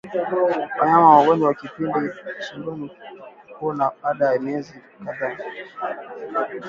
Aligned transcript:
Mnyama 0.81 1.07
wa 1.09 1.17
ugonjwa 1.23 1.47
wa 1.49 1.53
kupinda 1.59 2.01
shingo 2.39 2.89
hupona 3.47 3.91
baada 4.03 4.25
ya 4.33 4.39
miezi 4.39 4.75
kadhaa 5.05 5.37